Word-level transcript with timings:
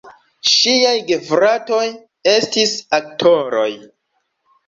Ŝiaj 0.51 0.93
gefratoj 1.09 1.83
estis 2.33 2.73
aktoroj. 2.99 3.69